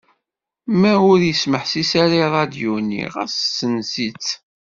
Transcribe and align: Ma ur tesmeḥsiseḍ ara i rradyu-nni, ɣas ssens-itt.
Ma 0.79 0.93
ur 1.11 1.19
tesmeḥsiseḍ 1.23 2.01
ara 2.03 2.15
i 2.21 2.25
rradyu-nni, 2.31 3.03
ɣas 3.13 3.33
ssens-itt. 3.43 4.27